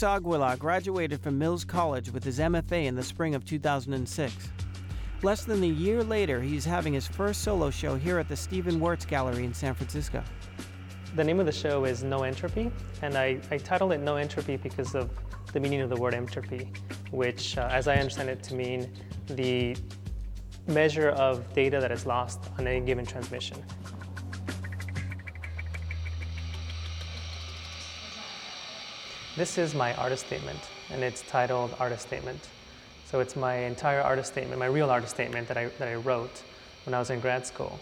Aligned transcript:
Jesus 0.00 0.16
Aguilar 0.16 0.56
graduated 0.56 1.20
from 1.20 1.38
Mills 1.38 1.64
College 1.64 2.10
with 2.10 2.24
his 2.24 2.38
MFA 2.38 2.86
in 2.86 2.94
the 2.94 3.02
spring 3.02 3.34
of 3.34 3.44
2006. 3.44 4.32
Less 5.22 5.44
than 5.44 5.62
a 5.62 5.66
year 5.66 6.02
later, 6.02 6.40
he's 6.40 6.64
having 6.64 6.92
his 6.92 7.06
first 7.06 7.42
solo 7.42 7.70
show 7.70 7.96
here 7.96 8.18
at 8.18 8.28
the 8.28 8.36
Stephen 8.36 8.80
Wirtz 8.80 9.04
Gallery 9.04 9.44
in 9.44 9.52
San 9.52 9.74
Francisco. 9.74 10.22
The 11.16 11.24
name 11.24 11.40
of 11.40 11.46
the 11.46 11.52
show 11.52 11.86
is 11.86 12.04
No 12.04 12.22
Entropy, 12.22 12.70
and 13.02 13.18
I, 13.18 13.40
I 13.50 13.58
titled 13.58 13.92
it 13.92 13.98
No 13.98 14.14
Entropy 14.14 14.56
because 14.56 14.94
of 14.94 15.10
the 15.52 15.58
meaning 15.58 15.80
of 15.80 15.90
the 15.90 15.96
word 15.96 16.14
entropy, 16.14 16.70
which, 17.10 17.58
uh, 17.58 17.68
as 17.72 17.88
I 17.88 17.96
understand 17.96 18.28
it, 18.28 18.44
to 18.44 18.54
mean 18.54 18.92
the 19.26 19.76
measure 20.68 21.08
of 21.10 21.52
data 21.52 21.80
that 21.80 21.90
is 21.90 22.06
lost 22.06 22.38
on 22.58 22.68
any 22.68 22.80
given 22.86 23.04
transmission. 23.04 23.56
This 29.36 29.58
is 29.58 29.74
my 29.74 29.94
artist 29.94 30.26
statement, 30.26 30.60
and 30.90 31.02
it's 31.02 31.22
titled 31.22 31.74
Artist 31.80 32.06
Statement. 32.06 32.48
So 33.06 33.18
it's 33.18 33.34
my 33.34 33.56
entire 33.56 34.00
artist 34.00 34.30
statement, 34.30 34.60
my 34.60 34.66
real 34.66 34.90
artist 34.90 35.14
statement 35.14 35.48
that 35.48 35.56
I, 35.56 35.66
that 35.78 35.88
I 35.88 35.96
wrote 35.96 36.42
when 36.86 36.94
I 36.94 37.00
was 37.00 37.10
in 37.10 37.18
grad 37.18 37.44
school, 37.44 37.80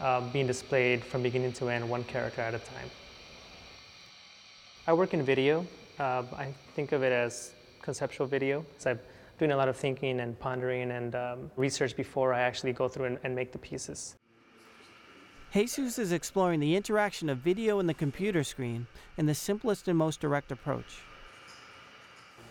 uh, 0.00 0.20
being 0.32 0.46
displayed 0.46 1.04
from 1.04 1.22
beginning 1.22 1.52
to 1.54 1.68
end, 1.68 1.88
one 1.88 2.04
character 2.04 2.40
at 2.40 2.54
a 2.54 2.58
time. 2.58 2.90
I 4.86 4.92
work 4.92 5.14
in 5.14 5.22
video. 5.22 5.66
Uh, 5.98 6.22
I 6.36 6.54
think 6.74 6.92
of 6.92 7.02
it 7.02 7.12
as 7.12 7.52
conceptual 7.82 8.26
video. 8.26 8.64
So 8.78 8.90
I'm 8.90 9.00
doing 9.38 9.52
a 9.52 9.56
lot 9.56 9.68
of 9.68 9.76
thinking 9.76 10.20
and 10.20 10.38
pondering 10.38 10.90
and 10.90 11.14
um, 11.14 11.50
research 11.56 11.96
before 11.96 12.32
I 12.32 12.40
actually 12.40 12.72
go 12.72 12.88
through 12.88 13.06
and, 13.06 13.18
and 13.24 13.34
make 13.34 13.52
the 13.52 13.58
pieces. 13.58 14.16
Jesus 15.52 15.98
is 15.98 16.12
exploring 16.12 16.60
the 16.60 16.76
interaction 16.76 17.28
of 17.28 17.38
video 17.38 17.80
and 17.80 17.88
the 17.88 17.94
computer 17.94 18.44
screen 18.44 18.86
in 19.16 19.26
the 19.26 19.34
simplest 19.34 19.88
and 19.88 19.98
most 19.98 20.20
direct 20.20 20.52
approach. 20.52 21.00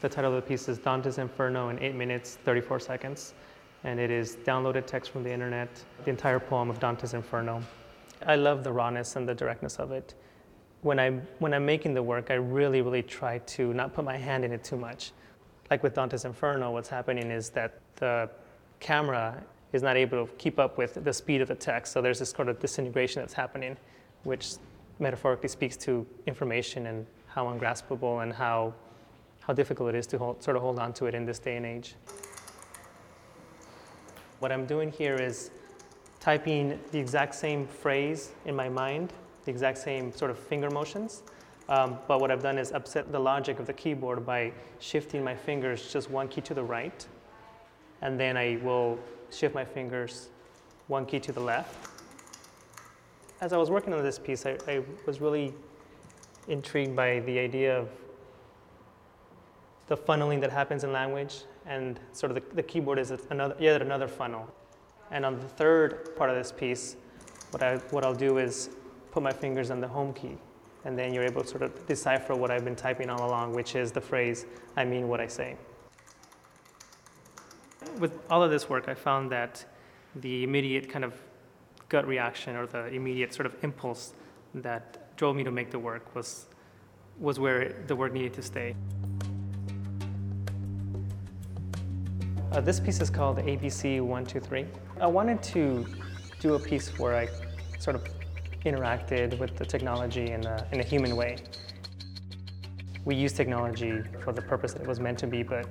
The 0.01 0.09
title 0.09 0.35
of 0.35 0.43
the 0.43 0.47
piece 0.47 0.67
is 0.67 0.77
Dante's 0.77 1.17
Inferno 1.17 1.69
in 1.69 1.79
8 1.79 1.95
minutes 1.95 2.37
34 2.43 2.79
seconds, 2.79 3.33
and 3.83 3.99
it 3.99 4.11
is 4.11 4.37
downloaded 4.37 4.85
text 4.85 5.11
from 5.11 5.23
the 5.23 5.31
internet, 5.31 5.69
the 6.03 6.09
entire 6.09 6.39
poem 6.39 6.69
of 6.69 6.79
Dante's 6.79 7.13
Inferno. 7.13 7.61
I 8.25 8.35
love 8.35 8.63
the 8.63 8.71
rawness 8.71 9.15
and 9.15 9.27
the 9.27 9.33
directness 9.33 9.77
of 9.77 9.91
it. 9.91 10.13
When 10.81 10.99
I'm, 10.99 11.25
when 11.39 11.53
I'm 11.53 11.65
making 11.65 11.93
the 11.93 12.03
work, 12.03 12.31
I 12.31 12.35
really, 12.35 12.81
really 12.81 13.03
try 13.03 13.39
to 13.39 13.73
not 13.73 13.93
put 13.93 14.05
my 14.05 14.17
hand 14.17 14.43
in 14.45 14.51
it 14.51 14.63
too 14.63 14.77
much. 14.77 15.11
Like 15.69 15.83
with 15.83 15.93
Dante's 15.93 16.25
Inferno, 16.25 16.71
what's 16.71 16.89
happening 16.89 17.31
is 17.31 17.49
that 17.51 17.79
the 17.95 18.29
camera 18.79 19.41
is 19.71 19.83
not 19.83 19.97
able 19.97 20.25
to 20.25 20.33
keep 20.33 20.57
up 20.57 20.77
with 20.77 21.03
the 21.03 21.13
speed 21.13 21.41
of 21.41 21.47
the 21.47 21.55
text. 21.55 21.93
So 21.93 22.01
there's 22.01 22.19
this 22.19 22.31
sort 22.31 22.49
of 22.49 22.59
disintegration 22.59 23.21
that's 23.21 23.33
happening, 23.33 23.77
which 24.23 24.53
metaphorically 24.99 25.49
speaks 25.49 25.77
to 25.77 26.05
information 26.25 26.87
and 26.87 27.05
how 27.27 27.49
ungraspable 27.49 28.23
and 28.23 28.33
how, 28.33 28.73
how 29.41 29.53
difficult 29.53 29.89
it 29.89 29.95
is 29.95 30.07
to 30.07 30.17
hold, 30.17 30.43
sort 30.43 30.57
of 30.57 30.63
hold 30.63 30.79
on 30.79 30.91
to 30.93 31.05
it 31.05 31.13
in 31.13 31.25
this 31.25 31.39
day 31.39 31.55
and 31.55 31.65
age. 31.65 31.95
What 34.39 34.53
I'm 34.53 34.65
doing 34.65 34.91
here 34.91 35.15
is 35.15 35.51
typing 36.21 36.79
the 36.91 36.99
exact 36.99 37.35
same 37.35 37.67
phrase 37.67 38.31
in 38.45 38.55
my 38.55 38.69
mind, 38.69 39.11
the 39.45 39.51
exact 39.51 39.77
same 39.77 40.13
sort 40.13 40.31
of 40.31 40.39
finger 40.39 40.69
motions. 40.69 41.23
Um, 41.67 41.99
but 42.07 42.19
what 42.21 42.31
I've 42.31 42.41
done 42.41 42.57
is 42.57 42.71
upset 42.71 43.11
the 43.11 43.19
logic 43.19 43.59
of 43.59 43.67
the 43.67 43.73
keyboard 43.73 44.25
by 44.25 44.53
shifting 44.79 45.23
my 45.23 45.35
fingers 45.35 45.91
just 45.91 46.09
one 46.09 46.27
key 46.27 46.41
to 46.41 46.53
the 46.53 46.63
right. 46.63 47.05
And 48.01 48.19
then 48.19 48.37
I 48.37 48.59
will 48.63 48.97
shift 49.29 49.53
my 49.53 49.65
fingers 49.65 50.29
one 50.87 51.05
key 51.05 51.19
to 51.19 51.31
the 51.31 51.41
left. 51.41 51.75
As 53.41 53.53
I 53.53 53.57
was 53.57 53.69
working 53.69 53.93
on 53.93 54.03
this 54.03 54.17
piece, 54.17 54.45
I, 54.45 54.57
I 54.67 54.81
was 55.05 55.21
really 55.21 55.53
intrigued 56.47 56.95
by 56.95 57.19
the 57.19 57.37
idea 57.37 57.77
of 57.77 57.89
the 59.87 59.97
funneling 59.97 60.39
that 60.41 60.51
happens 60.51 60.83
in 60.83 60.91
language, 60.91 61.43
and 61.69 61.97
sort 62.11 62.31
of 62.31 62.35
the, 62.35 62.55
the 62.55 62.63
keyboard 62.63 62.99
is 62.99 63.13
another, 63.29 63.55
yet 63.59 63.81
another 63.81 64.09
funnel. 64.09 64.53
And 65.11 65.25
on 65.25 65.39
the 65.39 65.47
third 65.47 66.15
part 66.17 66.29
of 66.29 66.35
this 66.35 66.51
piece, 66.51 66.97
what, 67.51 67.63
I, 67.63 67.77
what 67.91 68.03
I'll 68.03 68.13
do 68.13 68.37
is 68.37 68.71
put 69.11 69.23
my 69.23 69.31
fingers 69.31 69.71
on 69.71 69.79
the 69.79 69.87
home 69.87 70.13
key, 70.13 70.37
and 70.83 70.99
then 70.99 71.13
you're 71.13 71.23
able 71.23 71.43
to 71.43 71.47
sort 71.47 71.63
of 71.63 71.87
decipher 71.87 72.35
what 72.35 72.51
I've 72.51 72.65
been 72.65 72.75
typing 72.75 73.09
all 73.09 73.25
along, 73.25 73.53
which 73.53 73.75
is 73.75 73.93
the 73.93 74.01
phrase, 74.01 74.45
I 74.75 74.83
mean 74.83 75.07
what 75.07 75.21
I 75.21 75.27
say 75.27 75.55
with 77.99 78.13
all 78.29 78.43
of 78.43 78.51
this 78.51 78.69
work, 78.69 78.87
I 78.87 78.93
found 78.93 79.31
that 79.31 79.63
the 80.15 80.43
immediate 80.43 80.89
kind 80.89 81.05
of 81.05 81.13
gut 81.89 82.07
reaction 82.07 82.55
or 82.55 82.65
the 82.65 82.87
immediate 82.87 83.33
sort 83.33 83.45
of 83.45 83.55
impulse 83.63 84.13
that 84.55 85.15
drove 85.17 85.35
me 85.35 85.43
to 85.43 85.51
make 85.51 85.71
the 85.71 85.79
work 85.79 86.15
was, 86.15 86.47
was 87.19 87.39
where 87.39 87.75
the 87.87 87.95
work 87.95 88.13
needed 88.13 88.33
to 88.33 88.41
stay. 88.41 88.75
Uh, 92.51 92.59
this 92.59 92.79
piece 92.79 92.99
is 92.99 93.11
called 93.11 93.37
ABC 93.37 94.01
123. 94.01 94.65
I 94.99 95.05
wanted 95.05 95.43
to 95.43 95.85
do 96.39 96.55
a 96.55 96.59
piece 96.59 96.97
where 96.97 97.15
I 97.15 97.27
sort 97.77 97.95
of 97.95 98.03
interacted 98.65 99.37
with 99.37 99.55
the 99.55 99.63
technology 99.63 100.31
in 100.31 100.43
a, 100.47 100.67
in 100.71 100.79
a 100.79 100.83
human 100.83 101.15
way. 101.15 101.37
We 103.05 103.13
use 103.13 103.33
technology 103.33 104.01
for 104.23 104.33
the 104.33 104.41
purpose 104.41 104.73
that 104.73 104.81
it 104.81 104.87
was 104.87 104.99
meant 104.99 105.19
to 105.19 105.27
be, 105.27 105.43
but 105.43 105.67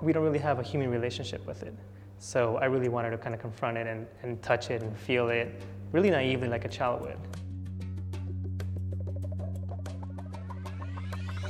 we 0.00 0.12
don't 0.12 0.22
really 0.22 0.38
have 0.38 0.60
a 0.60 0.62
human 0.62 0.92
relationship 0.92 1.44
with 1.44 1.64
it. 1.64 1.74
So 2.18 2.56
I 2.58 2.66
really 2.66 2.88
wanted 2.88 3.10
to 3.10 3.18
kind 3.18 3.34
of 3.34 3.40
confront 3.40 3.76
it 3.76 3.88
and, 3.88 4.06
and 4.22 4.40
touch 4.44 4.70
it 4.70 4.82
and 4.82 4.96
feel 4.96 5.28
it, 5.28 5.60
really 5.90 6.10
naively 6.10 6.46
like 6.46 6.64
a 6.64 6.68
child 6.68 7.00
would. 7.00 7.18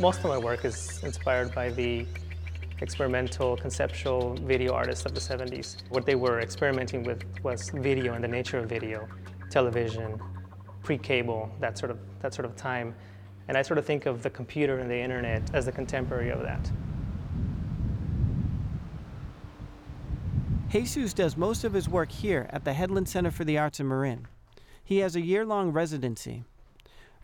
Most 0.01 0.21
of 0.21 0.31
my 0.31 0.39
work 0.39 0.65
is 0.65 0.99
inspired 1.03 1.55
by 1.55 1.69
the 1.69 2.07
experimental 2.81 3.57
conceptual 3.57 4.35
video 4.35 4.73
artists 4.73 5.05
of 5.05 5.15
the 5.15 5.21
70s. 5.21 5.77
What 5.91 6.07
they 6.07 6.15
were 6.15 6.41
experimenting 6.41 7.03
with 7.05 7.25
was 7.43 7.71
video 7.71 8.15
and 8.15 8.25
the 8.25 8.29
nature 8.29 8.59
of 8.59 8.69
video, 8.69 9.09
television, 9.51 10.21
pre-cable, 10.83 11.51
that 11.61 11.79
sort 11.79 11.91
of 11.91 11.99
that 12.21 12.35
sort 12.35 12.47
of 12.47 12.57
time. 12.57 12.95
And 13.49 13.59
I 13.59 13.63
sort 13.63 13.79
of 13.79 13.85
think 13.85 14.07
of 14.07 14.23
the 14.23 14.31
computer 14.31 14.79
and 14.79 14.91
the 14.91 14.99
internet 14.99 15.43
as 15.55 15.67
the 15.67 15.73
contemporary 15.73 16.31
of 16.31 16.43
that. 16.43 16.71
Jesus 20.71 21.13
does 21.13 21.37
most 21.37 21.65
of 21.65 21.73
his 21.73 21.89
work 21.89 22.13
here 22.13 22.49
at 22.51 22.65
the 22.65 22.73
Headlands 22.73 23.11
Center 23.11 23.33
for 23.33 23.45
the 23.45 23.59
Arts 23.59 23.81
in 23.81 23.89
Marin. 23.89 24.29
He 24.85 24.99
has 24.99 25.17
a 25.17 25.21
year 25.21 25.45
long 25.45 25.73
residency. 25.73 26.45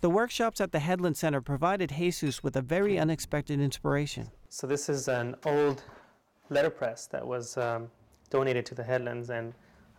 The 0.01 0.11
workshops 0.11 0.61
at 0.61 0.73
the 0.73 0.81
Headlands 0.81 1.21
Center 1.21 1.41
provided 1.41 1.93
Jesus 1.97 2.43
with 2.43 2.57
a 2.57 2.61
very 2.61 2.99
unexpected 2.99 3.61
inspiration. 3.61 4.31
So, 4.49 4.67
this 4.67 4.89
is 4.89 5.09
an 5.09 5.37
old 5.45 5.83
letterpress 6.51 7.07
that 7.07 7.27
was 7.27 7.57
um, 7.57 7.91
donated 8.31 8.65
to 8.67 8.75
the 8.75 8.83
Headlands, 8.83 9.31
and 9.31 9.53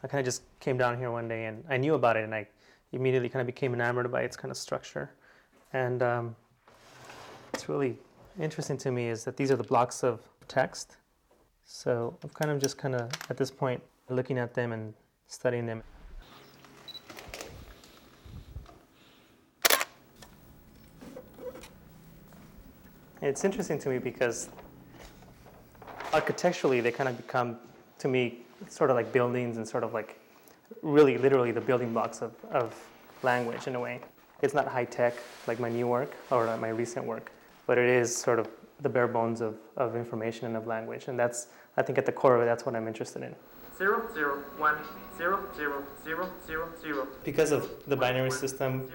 I 0.04 0.08
kind 0.08 0.20
of 0.20 0.26
just 0.26 0.44
came 0.60 0.78
down 0.78 0.98
here 0.98 1.12
one 1.12 1.28
day 1.28 1.46
and 1.46 1.64
I 1.70 1.78
knew 1.78 1.96
about 1.96 2.18
it, 2.18 2.24
and 2.24 2.34
I 2.34 2.48
immediately 2.92 3.30
kind 3.30 3.42
of 3.42 3.48
became 3.48 3.74
enamored 3.74 4.12
by 4.12 4.22
its 4.22 4.38
kind 4.38 4.52
of 4.52 4.58
structure. 4.58 5.12
And 5.74 6.02
um, 6.02 6.36
really 7.68 7.98
interesting 8.40 8.78
to 8.78 8.92
me 8.92 9.10
is 9.10 9.26
that 9.26 9.36
these 9.36 9.52
are 9.52 9.58
the 9.58 9.64
blocks 9.64 10.04
of 10.04 10.22
text 10.48 10.96
so 11.68 12.18
I'm 12.24 12.30
kind 12.30 12.50
of 12.50 12.62
just 12.62 12.78
kind 12.78 12.96
of 12.96 13.12
at 13.30 13.36
this 13.36 13.52
point 13.52 13.84
looking 14.10 14.38
at 14.38 14.54
them 14.54 14.72
and 14.72 14.94
studying 15.28 15.66
them. 15.66 15.84
It's 23.22 23.44
interesting 23.44 23.80
to 23.80 23.90
me 23.90 23.98
because 23.98 24.50
architecturally 26.14 26.82
they 26.82 26.92
kind 26.92 27.10
of 27.10 27.18
become 27.18 27.58
to 28.00 28.08
me 28.08 28.40
sort 28.70 28.90
of 28.90 28.96
like 28.96 29.12
buildings 29.12 29.58
and 29.58 29.68
sort 29.68 29.84
of 29.84 29.94
like 29.94 30.20
really 30.82 31.18
literally 31.18 31.52
the 31.52 31.62
building 31.62 31.94
blocks 31.94 32.22
of, 32.22 32.34
of 32.52 32.76
language 33.24 33.68
in 33.68 33.76
a 33.76 33.80
way. 33.80 34.02
It's 34.42 34.54
not 34.54 34.68
high 34.68 34.86
tech 34.86 35.16
like 35.48 35.60
my 35.60 35.70
new 35.70 35.88
work 35.88 36.12
or 36.30 36.48
uh, 36.48 36.58
my 36.58 36.70
recent 36.70 37.06
work, 37.06 37.32
but 37.66 37.78
it 37.78 37.90
is 37.90 38.16
sort 38.16 38.38
of 38.40 38.48
the 38.82 38.90
bare 38.90 39.08
bones 39.08 39.42
of, 39.42 39.56
of 39.76 39.96
information 39.96 40.46
and 40.46 40.56
of 40.56 40.68
language. 40.68 41.08
And 41.08 41.18
that's, 41.18 41.48
I 41.76 41.82
think, 41.82 41.98
at 41.98 42.06
the 42.06 42.12
core 42.12 42.36
of 42.36 42.44
it, 42.44 42.46
that's 42.46 42.66
what 42.66 42.76
I'm 42.76 42.88
interested 42.88 43.24
in. 43.24 43.36
Zero, 43.76 44.08
zero, 44.14 44.44
one, 44.58 44.76
zero, 45.18 45.44
zero, 45.56 45.84
zero, 46.04 46.30
zero, 46.46 46.70
zero. 46.82 47.08
Because 47.24 47.52
of 47.52 47.70
the 47.88 47.96
binary 47.96 48.32
system, 48.32 48.88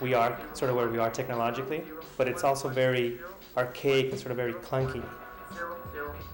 we 0.00 0.14
are 0.14 0.38
sort 0.54 0.70
of 0.70 0.76
where 0.76 0.88
we 0.88 0.98
are 0.98 1.10
technologically, 1.10 1.82
but 2.16 2.28
it's 2.28 2.44
also 2.44 2.68
very 2.68 3.18
archaic 3.56 4.10
and 4.10 4.18
sort 4.18 4.30
of 4.30 4.36
very 4.36 4.54
clunky. 4.54 5.02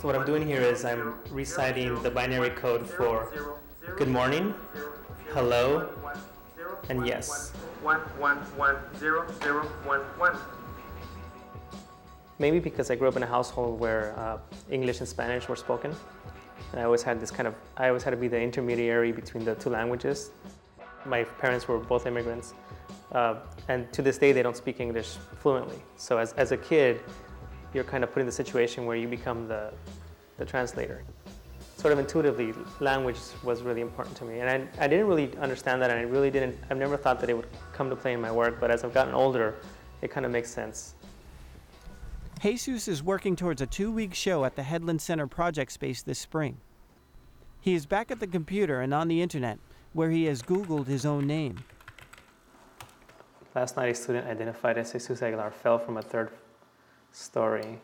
So 0.00 0.08
what 0.08 0.14
I'm 0.14 0.26
doing 0.26 0.46
here 0.46 0.60
is 0.60 0.84
I'm 0.84 1.14
reciting 1.30 2.02
the 2.02 2.10
binary 2.10 2.50
code 2.50 2.88
for 2.88 3.32
good 3.96 4.08
morning, 4.08 4.54
hello, 5.32 5.88
and 6.88 7.06
yes. 7.06 7.52
Maybe 12.38 12.58
because 12.58 12.90
I 12.90 12.96
grew 12.96 13.08
up 13.08 13.16
in 13.16 13.22
a 13.22 13.26
household 13.26 13.78
where 13.78 14.14
uh, 14.18 14.38
English 14.70 14.98
and 14.98 15.08
Spanish 15.08 15.48
were 15.48 15.56
spoken. 15.56 15.94
And 16.72 16.80
I 16.80 16.84
always 16.84 17.02
had 17.02 17.20
this 17.20 17.30
kind 17.30 17.46
of, 17.46 17.54
I 17.76 17.88
always 17.88 18.02
had 18.02 18.10
to 18.10 18.16
be 18.16 18.28
the 18.28 18.40
intermediary 18.40 19.12
between 19.12 19.44
the 19.44 19.54
two 19.54 19.70
languages. 19.70 20.30
My 21.06 21.24
parents 21.24 21.68
were 21.68 21.78
both 21.78 22.06
immigrants. 22.06 22.54
Uh, 23.12 23.36
and 23.68 23.92
to 23.92 24.02
this 24.02 24.18
day, 24.18 24.32
they 24.32 24.42
don't 24.42 24.56
speak 24.56 24.80
English 24.80 25.16
fluently. 25.40 25.80
So 25.96 26.18
as, 26.18 26.32
as 26.34 26.52
a 26.52 26.56
kid, 26.56 27.00
you're 27.72 27.84
kind 27.84 28.04
of 28.04 28.12
put 28.12 28.20
in 28.20 28.26
the 28.26 28.32
situation 28.32 28.86
where 28.86 28.96
you 28.96 29.08
become 29.08 29.48
the, 29.48 29.72
the 30.38 30.44
translator. 30.44 31.04
Sort 31.76 31.92
of 31.92 31.98
intuitively, 31.98 32.54
language 32.80 33.18
was 33.42 33.62
really 33.62 33.80
important 33.80 34.16
to 34.16 34.24
me. 34.24 34.40
And 34.40 34.48
I, 34.48 34.84
I 34.84 34.88
didn't 34.88 35.06
really 35.06 35.36
understand 35.38 35.82
that, 35.82 35.90
and 35.90 35.98
I 35.98 36.02
really 36.02 36.30
didn't, 36.30 36.56
I've 36.70 36.78
never 36.78 36.96
thought 36.96 37.20
that 37.20 37.28
it 37.28 37.36
would 37.36 37.48
come 37.72 37.90
to 37.90 37.96
play 37.96 38.14
in 38.14 38.20
my 38.20 38.32
work, 38.32 38.58
but 38.60 38.70
as 38.70 38.84
I've 38.84 38.94
gotten 38.94 39.14
older, 39.14 39.56
it 40.00 40.10
kind 40.10 40.24
of 40.24 40.32
makes 40.32 40.50
sense. 40.50 40.94
Jesus 42.40 42.88
is 42.88 43.02
working 43.02 43.36
towards 43.36 43.62
a 43.62 43.66
two 43.66 43.90
week 43.90 44.12
show 44.12 44.44
at 44.44 44.54
the 44.54 44.62
Headlands 44.62 45.02
Center 45.02 45.26
project 45.26 45.72
space 45.72 46.02
this 46.02 46.18
spring. 46.18 46.58
He 47.60 47.74
is 47.74 47.86
back 47.86 48.10
at 48.10 48.20
the 48.20 48.26
computer 48.26 48.82
and 48.82 48.92
on 48.92 49.08
the 49.08 49.22
internet, 49.22 49.58
where 49.94 50.10
he 50.10 50.24
has 50.26 50.42
Googled 50.42 50.86
his 50.86 51.06
own 51.06 51.26
name. 51.26 51.64
Last 53.54 53.76
night, 53.76 53.88
a 53.88 53.94
student 53.94 54.26
identified 54.26 54.78
as 54.78 54.90
Jesus 54.90 55.22
Aguilar 55.22 55.52
fell 55.52 55.78
from 55.78 55.96
a 55.96 56.02
third 56.02 56.30
story 57.12 57.78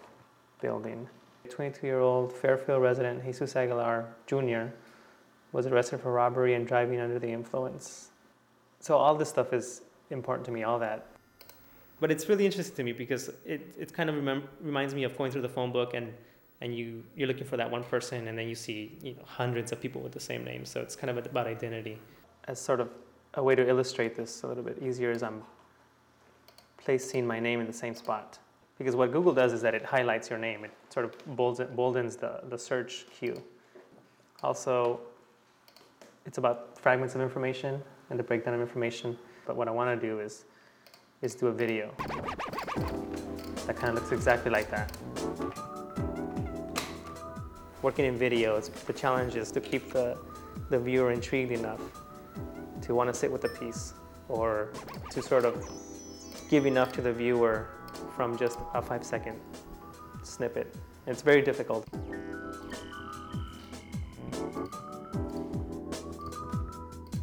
building. 0.60 1.08
22 1.48 1.86
year 1.86 2.00
old 2.00 2.32
Fairfield 2.32 2.82
resident 2.82 3.24
Jesus 3.24 3.54
Aguilar 3.54 4.04
Jr. 4.26 4.74
was 5.52 5.66
arrested 5.68 6.00
for 6.00 6.12
robbery 6.12 6.54
and 6.54 6.66
driving 6.66 6.98
under 6.98 7.20
the 7.20 7.28
influence. 7.28 8.08
So, 8.80 8.96
all 8.96 9.14
this 9.14 9.28
stuff 9.28 9.52
is 9.52 9.82
important 10.10 10.44
to 10.46 10.50
me, 10.50 10.64
all 10.64 10.80
that. 10.80 11.06
But 12.00 12.10
it's 12.10 12.28
really 12.28 12.46
interesting 12.46 12.74
to 12.74 12.82
me 12.82 12.92
because 12.92 13.30
it, 13.46 13.72
it 13.78 13.92
kind 13.92 14.10
of 14.10 14.16
remem- 14.16 14.48
reminds 14.60 14.92
me 14.92 15.04
of 15.04 15.16
going 15.16 15.30
through 15.30 15.42
the 15.42 15.48
phone 15.48 15.70
book 15.70 15.94
and, 15.94 16.12
and 16.62 16.76
you, 16.76 17.04
you're 17.14 17.28
looking 17.28 17.46
for 17.46 17.56
that 17.58 17.70
one 17.70 17.84
person 17.84 18.26
and 18.26 18.36
then 18.36 18.48
you 18.48 18.56
see 18.56 18.98
you 19.02 19.14
know, 19.14 19.22
hundreds 19.24 19.70
of 19.70 19.80
people 19.80 20.00
with 20.00 20.12
the 20.12 20.20
same 20.20 20.42
name. 20.42 20.64
So, 20.64 20.80
it's 20.80 20.96
kind 20.96 21.16
of 21.16 21.24
about 21.24 21.46
identity. 21.46 21.96
As 22.48 22.60
sort 22.60 22.80
of 22.80 22.90
a 23.34 23.42
way 23.42 23.54
to 23.54 23.68
illustrate 23.68 24.16
this 24.16 24.42
a 24.42 24.48
little 24.48 24.64
bit 24.64 24.82
easier 24.82 25.12
is 25.12 25.22
I'm 25.22 25.44
placing 26.84 27.26
my 27.26 27.38
name 27.40 27.60
in 27.60 27.66
the 27.66 27.72
same 27.72 27.94
spot. 27.94 28.38
Because 28.78 28.96
what 28.96 29.12
Google 29.12 29.34
does 29.34 29.52
is 29.52 29.60
that 29.62 29.74
it 29.74 29.84
highlights 29.84 30.30
your 30.30 30.38
name. 30.38 30.64
It 30.64 30.70
sort 30.88 31.04
of 31.04 31.12
boldens 31.36 32.18
the, 32.18 32.40
the 32.48 32.58
search 32.58 33.06
queue. 33.10 33.42
Also, 34.42 35.00
it's 36.24 36.38
about 36.38 36.78
fragments 36.78 37.14
of 37.14 37.20
information 37.20 37.82
and 38.08 38.18
the 38.18 38.22
breakdown 38.22 38.54
of 38.54 38.60
information. 38.60 39.18
But 39.46 39.56
what 39.56 39.68
I 39.68 39.70
want 39.70 40.00
to 40.00 40.06
do 40.06 40.20
is, 40.20 40.44
is 41.20 41.34
do 41.34 41.48
a 41.48 41.52
video 41.52 41.92
that 43.66 43.76
kind 43.76 43.90
of 43.90 43.94
looks 43.96 44.12
exactly 44.12 44.50
like 44.50 44.70
that. 44.70 44.96
Working 47.82 48.06
in 48.06 48.18
videos, 48.18 48.70
the 48.86 48.92
challenge 48.92 49.36
is 49.36 49.50
to 49.52 49.60
keep 49.60 49.92
the, 49.92 50.16
the 50.70 50.78
viewer 50.78 51.12
intrigued 51.12 51.52
enough 51.52 51.80
to 52.82 52.94
want 52.94 53.08
to 53.08 53.14
sit 53.14 53.30
with 53.30 53.42
the 53.42 53.48
piece 53.48 53.92
or 54.28 54.70
to 55.10 55.22
sort 55.22 55.44
of 55.44 55.68
give 56.50 56.66
enough 56.66 56.92
to 56.92 57.00
the 57.00 57.12
viewer 57.12 57.68
from 58.16 58.36
just 58.36 58.58
a 58.74 58.82
five 58.82 59.04
second 59.04 59.38
snippet. 60.24 60.74
It's 61.06 61.22
very 61.22 61.42
difficult. 61.42 61.86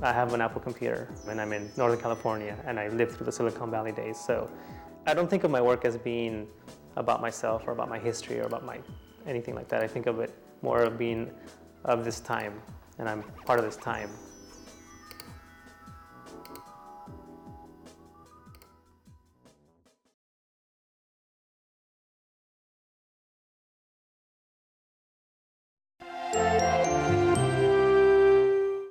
I 0.01 0.13
have 0.13 0.33
an 0.33 0.39
Apple 0.39 0.61
computer 0.61 1.09
and 1.27 1.41
I'm 1.41 1.51
in 1.51 1.69
Northern 1.75 1.99
California 1.99 2.55
and 2.65 2.79
I 2.79 2.87
lived 2.87 3.17
through 3.17 3.25
the 3.25 3.31
Silicon 3.31 3.69
Valley 3.69 3.91
days. 3.91 4.17
So 4.17 4.49
I 5.05 5.13
don't 5.13 5.29
think 5.29 5.43
of 5.43 5.51
my 5.51 5.61
work 5.61 5.83
as 5.83 5.97
being 5.97 6.47
about 6.95 7.19
myself 7.19 7.67
or 7.67 7.71
about 7.71 7.89
my 7.89 7.99
history 7.99 8.39
or 8.39 8.43
about 8.43 8.63
my 8.63 8.79
anything 9.25 9.55
like 9.55 9.67
that. 9.67 9.83
I 9.83 9.87
think 9.87 10.05
of 10.05 10.21
it 10.21 10.33
more 10.61 10.83
of 10.83 10.97
being 10.97 11.29
of 11.83 12.05
this 12.05 12.21
time 12.21 12.61
and 12.97 13.09
I'm 13.09 13.23
part 13.45 13.59
of 13.59 13.65
this 13.65 13.75
time. 13.75 14.09